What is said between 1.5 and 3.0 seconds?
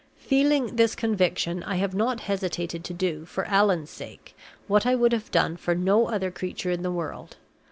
I have not hesitated to